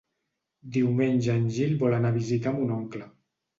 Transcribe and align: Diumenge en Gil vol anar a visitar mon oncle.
Diumenge 0.77 1.35
en 1.35 1.45
Gil 1.59 1.77
vol 1.85 1.99
anar 1.99 2.13
a 2.15 2.19
visitar 2.19 2.57
mon 2.59 2.75
oncle. 2.81 3.15